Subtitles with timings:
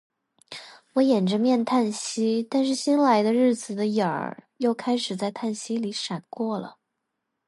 [0.93, 2.41] 我掩着面叹息。
[2.49, 6.79] 但是新来的日子的影儿又开始在叹息里闪过了。